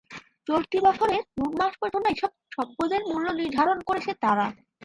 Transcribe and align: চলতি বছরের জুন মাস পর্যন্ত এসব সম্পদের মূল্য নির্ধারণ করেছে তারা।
চলতি 0.47 0.77
বছরের 0.85 1.21
জুন 1.31 1.51
মাস 1.59 1.73
পর্যন্ত 1.81 2.05
এসব 2.09 2.31
সম্পদের 2.55 3.01
মূল্য 3.09 3.27
নির্ধারণ 3.39 3.77
করেছে 3.87 4.11
তারা। 4.23 4.45